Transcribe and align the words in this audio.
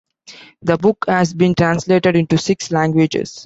The 0.63 0.77
book 0.79 1.05
has 1.07 1.31
been 1.31 1.53
translated 1.53 2.15
into 2.15 2.35
six 2.39 2.71
languages. 2.71 3.39